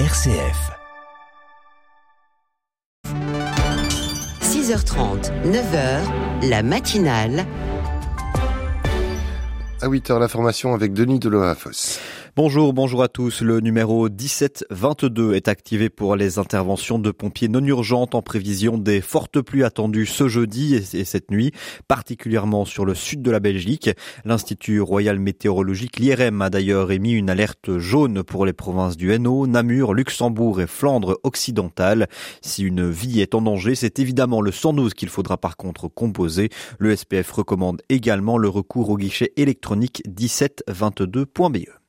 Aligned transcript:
RCF. 0.00 0.72
6h30, 4.42 5.30
9h, 5.44 6.48
la 6.48 6.64
matinale. 6.64 7.46
À 9.80 9.86
8h, 9.86 10.18
l'information 10.18 10.74
avec 10.74 10.94
Denis 10.94 11.20
Deloafos. 11.20 12.00
Bonjour, 12.36 12.72
bonjour 12.72 13.00
à 13.04 13.06
tous. 13.06 13.42
Le 13.42 13.60
numéro 13.60 14.08
1722 14.08 15.34
est 15.34 15.46
activé 15.46 15.88
pour 15.88 16.16
les 16.16 16.40
interventions 16.40 16.98
de 16.98 17.12
pompiers 17.12 17.46
non 17.46 17.64
urgentes 17.64 18.16
en 18.16 18.22
prévision 18.22 18.76
des 18.76 19.00
fortes 19.00 19.40
pluies 19.40 19.62
attendues 19.62 20.04
ce 20.04 20.26
jeudi 20.26 20.74
et 20.74 21.04
cette 21.04 21.30
nuit, 21.30 21.52
particulièrement 21.86 22.64
sur 22.64 22.84
le 22.86 22.96
sud 22.96 23.22
de 23.22 23.30
la 23.30 23.38
Belgique. 23.38 23.88
L'Institut 24.24 24.80
Royal 24.80 25.20
Météorologique, 25.20 26.00
l'IRM, 26.00 26.42
a 26.42 26.50
d'ailleurs 26.50 26.90
émis 26.90 27.12
une 27.12 27.30
alerte 27.30 27.78
jaune 27.78 28.24
pour 28.24 28.46
les 28.46 28.52
provinces 28.52 28.96
du 28.96 29.12
Hainaut, 29.12 29.46
Namur, 29.46 29.94
Luxembourg 29.94 30.60
et 30.60 30.66
Flandre 30.66 31.20
occidentale. 31.22 32.08
Si 32.42 32.64
une 32.64 32.90
vie 32.90 33.20
est 33.20 33.36
en 33.36 33.42
danger, 33.42 33.76
c'est 33.76 34.00
évidemment 34.00 34.40
le 34.40 34.50
112 34.50 34.94
qu'il 34.94 35.08
faudra 35.08 35.36
par 35.38 35.56
contre 35.56 35.86
composer. 35.86 36.48
Le 36.80 36.96
SPF 36.96 37.30
recommande 37.30 37.80
également 37.88 38.38
le 38.38 38.48
recours 38.48 38.90
au 38.90 38.96
guichet 38.96 39.32
électronique 39.36 40.02
1722.be. 40.08 41.83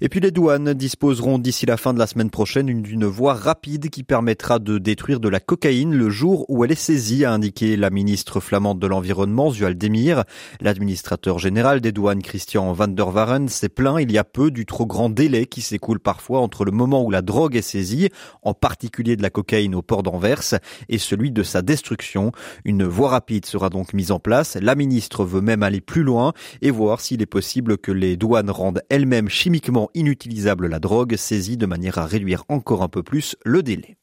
Et 0.00 0.08
puis 0.08 0.20
les 0.20 0.30
douanes 0.30 0.74
disposeront 0.74 1.40
d'ici 1.40 1.66
la 1.66 1.76
fin 1.76 1.92
de 1.92 1.98
la 1.98 2.06
semaine 2.06 2.30
prochaine 2.30 2.82
d'une 2.82 3.04
voie 3.04 3.34
rapide 3.34 3.90
qui 3.90 4.04
permettra 4.04 4.60
de 4.60 4.78
détruire 4.78 5.18
de 5.18 5.28
la 5.28 5.40
cocaïne 5.40 5.92
le 5.92 6.08
jour 6.08 6.44
où 6.48 6.64
elle 6.64 6.70
est 6.70 6.76
saisie, 6.76 7.24
a 7.24 7.32
indiqué 7.32 7.76
la 7.76 7.90
ministre 7.90 8.38
flamande 8.38 8.78
de 8.78 8.86
l'Environnement, 8.86 9.50
Zual 9.50 9.76
Demir. 9.76 10.22
L'administrateur 10.60 11.40
général 11.40 11.80
des 11.80 11.90
douanes, 11.90 12.22
Christian 12.22 12.72
van 12.72 12.86
der 12.86 13.08
Waren, 13.08 13.48
s'est 13.48 13.68
plaint 13.68 13.98
il 14.00 14.12
y 14.12 14.18
a 14.18 14.24
peu 14.24 14.52
du 14.52 14.66
trop 14.66 14.86
grand 14.86 15.10
délai 15.10 15.46
qui 15.46 15.62
s'écoule 15.62 15.98
parfois 15.98 16.40
entre 16.40 16.64
le 16.64 16.70
moment 16.70 17.02
où 17.02 17.10
la 17.10 17.22
drogue 17.22 17.56
est 17.56 17.62
saisie, 17.62 18.08
en 18.42 18.54
particulier 18.54 19.16
de 19.16 19.22
la 19.22 19.30
cocaïne 19.30 19.74
au 19.74 19.82
port 19.82 20.04
d'Anvers, 20.04 20.60
et 20.88 20.98
celui 20.98 21.32
de 21.32 21.42
sa 21.42 21.60
destruction. 21.60 22.30
Une 22.64 22.84
voie 22.84 23.08
rapide 23.08 23.46
sera 23.46 23.68
donc 23.68 23.92
mise 23.94 24.12
en 24.12 24.20
place. 24.20 24.56
La 24.60 24.76
ministre 24.76 25.24
veut 25.24 25.40
même 25.40 25.64
aller 25.64 25.80
plus 25.80 26.04
loin 26.04 26.34
et 26.62 26.70
voir 26.70 27.00
s'il 27.00 27.20
est 27.20 27.26
possible 27.26 27.78
que 27.78 27.90
les 27.90 28.16
douanes 28.16 28.50
rendent 28.50 28.82
elles-mêmes 28.90 29.28
chimiquement 29.28 29.87
inutilisable 29.94 30.66
la 30.66 30.80
drogue 30.80 31.16
saisie 31.16 31.56
de 31.56 31.66
manière 31.66 31.98
à 31.98 32.06
réduire 32.06 32.44
encore 32.48 32.82
un 32.82 32.88
peu 32.88 33.02
plus 33.02 33.36
le 33.44 33.62
délai. 33.62 33.96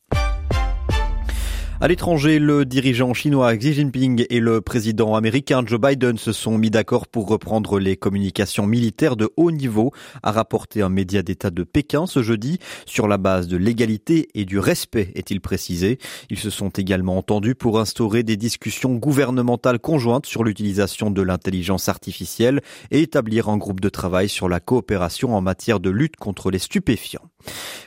À 1.81 1.89
l'étranger, 1.89 2.39
le 2.39 2.63
dirigeant 2.63 3.13
chinois 3.13 3.53
Xi 3.57 3.73
Jinping 3.73 4.25
et 4.29 4.39
le 4.39 4.61
président 4.61 5.15
américain 5.15 5.61
Joe 5.65 5.79
Biden 5.79 6.17
se 6.17 6.31
sont 6.31 6.57
mis 6.57 6.69
d'accord 6.69 7.05
pour 7.05 7.27
reprendre 7.27 7.79
les 7.79 7.97
communications 7.97 8.65
militaires 8.65 9.17
de 9.17 9.29
haut 9.35 9.51
niveau, 9.51 9.91
a 10.23 10.31
rapporté 10.31 10.81
un 10.81 10.87
média 10.87 11.21
d'État 11.21 11.51
de 11.51 11.63
Pékin 11.63 12.07
ce 12.07 12.23
jeudi, 12.23 12.59
sur 12.85 13.09
la 13.09 13.17
base 13.17 13.49
de 13.49 13.57
l'égalité 13.57 14.29
et 14.35 14.45
du 14.45 14.57
respect, 14.57 15.11
est-il 15.15 15.41
précisé. 15.41 15.99
Ils 16.29 16.39
se 16.39 16.49
sont 16.49 16.69
également 16.69 17.17
entendus 17.17 17.55
pour 17.55 17.77
instaurer 17.77 18.23
des 18.23 18.37
discussions 18.37 18.95
gouvernementales 18.95 19.79
conjointes 19.79 20.27
sur 20.27 20.45
l'utilisation 20.45 21.11
de 21.11 21.21
l'intelligence 21.21 21.89
artificielle 21.89 22.61
et 22.89 23.01
établir 23.01 23.49
un 23.49 23.57
groupe 23.57 23.81
de 23.81 23.89
travail 23.89 24.29
sur 24.29 24.47
la 24.47 24.61
coopération 24.61 25.35
en 25.35 25.41
matière 25.41 25.81
de 25.81 25.89
lutte 25.89 26.15
contre 26.15 26.51
les 26.51 26.59
stupéfiants. 26.59 27.29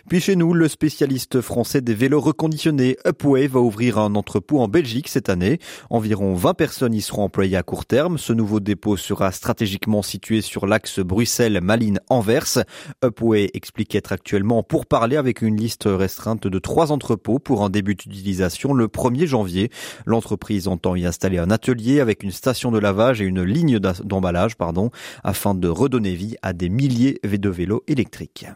Puis 0.08 0.20
chez 0.20 0.36
nous, 0.36 0.52
le 0.52 0.68
spécialiste 0.68 1.40
français 1.40 1.80
des 1.80 1.94
vélos 1.94 2.20
reconditionnés 2.20 2.96
Upway 3.06 3.48
va 3.48 3.60
ouvrir 3.60 3.77
un 3.78 4.14
entrepôt 4.16 4.60
en 4.60 4.68
Belgique 4.68 5.08
cette 5.08 5.28
année. 5.28 5.60
Environ 5.88 6.34
20 6.34 6.54
personnes 6.54 6.94
y 6.94 7.00
seront 7.00 7.24
employées 7.24 7.56
à 7.56 7.62
court 7.62 7.86
terme. 7.86 8.18
Ce 8.18 8.32
nouveau 8.32 8.58
dépôt 8.58 8.96
sera 8.96 9.30
stratégiquement 9.30 10.02
situé 10.02 10.40
sur 10.40 10.66
l'axe 10.66 10.98
Bruxelles-Malines-Anvers. 10.98 12.64
Upway 13.04 13.50
explique 13.54 13.94
être 13.94 14.12
actuellement 14.12 14.62
pour 14.64 14.86
parler 14.86 15.16
avec 15.16 15.42
une 15.42 15.56
liste 15.56 15.84
restreinte 15.86 16.46
de 16.46 16.58
trois 16.58 16.90
entrepôts 16.90 17.38
pour 17.38 17.64
un 17.64 17.70
début 17.70 17.94
d'utilisation 17.94 18.74
le 18.74 18.88
1er 18.88 19.26
janvier. 19.26 19.70
L'entreprise 20.06 20.66
entend 20.66 20.96
y 20.96 21.06
installer 21.06 21.38
un 21.38 21.50
atelier 21.50 22.00
avec 22.00 22.24
une 22.24 22.32
station 22.32 22.72
de 22.72 22.78
lavage 22.78 23.22
et 23.22 23.24
une 23.24 23.42
ligne 23.42 23.78
d'emballage, 23.78 24.56
pardon, 24.56 24.90
afin 25.22 25.54
de 25.54 25.68
redonner 25.68 26.14
vie 26.14 26.34
à 26.42 26.52
des 26.52 26.68
milliers 26.68 27.20
de 27.22 27.48
vélos 27.48 27.84
électriques. 27.86 28.46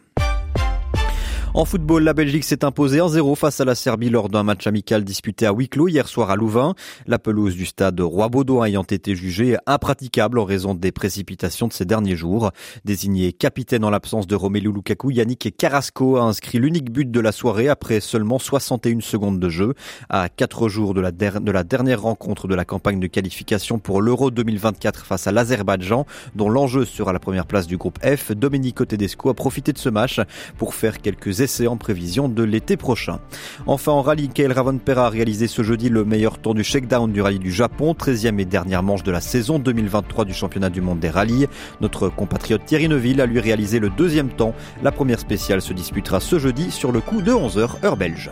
En 1.54 1.66
football, 1.66 2.02
la 2.02 2.14
Belgique 2.14 2.44
s'est 2.44 2.64
imposée 2.64 2.98
1-0 3.00 3.36
face 3.36 3.60
à 3.60 3.66
la 3.66 3.74
Serbie 3.74 4.08
lors 4.08 4.30
d'un 4.30 4.42
match 4.42 4.66
amical 4.66 5.04
disputé 5.04 5.44
à 5.44 5.52
huis 5.52 5.68
clos 5.68 5.86
hier 5.86 6.08
soir 6.08 6.30
à 6.30 6.36
Louvain. 6.36 6.74
La 7.06 7.18
pelouse 7.18 7.54
du 7.56 7.66
stade 7.66 8.00
Roi-Baudouin 8.00 8.64
ayant 8.64 8.84
été 8.84 9.14
jugée 9.14 9.58
impraticable 9.66 10.38
en 10.38 10.46
raison 10.46 10.74
des 10.74 10.92
précipitations 10.92 11.68
de 11.68 11.74
ces 11.74 11.84
derniers 11.84 12.16
jours. 12.16 12.52
Désigné 12.86 13.34
capitaine 13.34 13.84
en 13.84 13.90
l'absence 13.90 14.26
de 14.26 14.34
Romelu 14.34 14.72
Lukaku, 14.72 15.10
Yannick 15.10 15.54
Carrasco 15.58 16.16
a 16.16 16.22
inscrit 16.22 16.56
l'unique 16.56 16.90
but 16.90 17.10
de 17.10 17.20
la 17.20 17.32
soirée 17.32 17.68
après 17.68 18.00
seulement 18.00 18.38
61 18.38 19.00
secondes 19.00 19.38
de 19.38 19.50
jeu. 19.50 19.74
À 20.08 20.30
quatre 20.30 20.70
jours 20.70 20.94
de 20.94 21.02
la, 21.02 21.12
de 21.12 21.52
la 21.52 21.64
dernière 21.64 22.00
rencontre 22.00 22.48
de 22.48 22.54
la 22.54 22.64
campagne 22.64 22.98
de 22.98 23.06
qualification 23.06 23.78
pour 23.78 24.00
l'Euro 24.00 24.30
2024 24.30 25.04
face 25.04 25.26
à 25.26 25.32
l'Azerbaïdjan, 25.32 26.06
dont 26.34 26.48
l'enjeu 26.48 26.86
sera 26.86 27.12
la 27.12 27.20
première 27.20 27.44
place 27.44 27.66
du 27.66 27.76
groupe 27.76 27.98
F, 28.02 28.32
Domenico 28.32 28.86
Tedesco 28.86 29.28
a 29.28 29.34
profité 29.34 29.74
de 29.74 29.78
ce 29.78 29.90
match 29.90 30.18
pour 30.56 30.74
faire 30.74 31.02
quelques 31.02 31.41
en 31.66 31.76
prévision 31.76 32.28
de 32.28 32.42
l'été 32.42 32.76
prochain. 32.76 33.18
Enfin 33.66 33.92
en 33.92 34.02
rallye, 34.02 34.28
Kael 34.28 34.52
Ravonpera 34.52 35.06
a 35.06 35.08
réalisé 35.08 35.48
ce 35.48 35.62
jeudi 35.62 35.88
le 35.88 36.04
meilleur 36.04 36.38
tour 36.38 36.54
du 36.54 36.62
shakedown 36.62 37.10
du 37.10 37.20
rallye 37.20 37.38
du 37.38 37.50
Japon, 37.50 37.94
13e 37.98 38.38
et 38.38 38.44
dernière 38.44 38.82
manche 38.82 39.02
de 39.02 39.10
la 39.10 39.20
saison 39.20 39.58
2023 39.58 40.24
du 40.24 40.34
championnat 40.34 40.70
du 40.70 40.80
monde 40.80 41.00
des 41.00 41.10
rallyes. 41.10 41.48
Notre 41.80 42.08
compatriote 42.08 42.64
Thierry 42.64 42.88
Neuville 42.88 43.20
a 43.20 43.26
lui 43.26 43.40
réalisé 43.40 43.80
le 43.80 43.90
deuxième 43.90 44.28
temps. 44.28 44.54
La 44.82 44.92
première 44.92 45.18
spéciale 45.18 45.62
se 45.62 45.72
disputera 45.72 46.20
ce 46.20 46.38
jeudi 46.38 46.70
sur 46.70 46.92
le 46.92 47.00
coup 47.00 47.22
de 47.22 47.32
11h 47.32 47.84
heure 47.84 47.96
belge. 47.96 48.30